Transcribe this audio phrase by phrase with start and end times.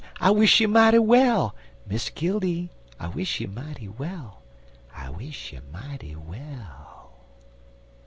[0.19, 1.55] I wish you mighty well!
[1.87, 2.11] Mr.
[2.15, 2.71] Killdee!
[2.99, 4.41] I wish you mighty well!
[4.95, 7.19] I wish you mighty well!